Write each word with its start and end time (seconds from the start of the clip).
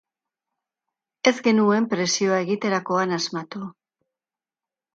Ez 1.31 1.33
genuen 1.49 1.87
presioa 1.93 2.41
egiterakoan 2.47 3.17
asmatu. 3.21 3.65